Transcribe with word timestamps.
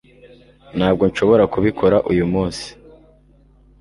ntabwo 0.77 1.03
nshobora 1.09 1.43
kubikora 1.53 1.97
uyu 2.11 2.25
munsi 2.33 2.67